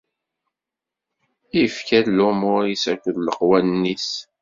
[1.63, 4.09] Ifka-d lumuṛ-is akked leqwanen-is.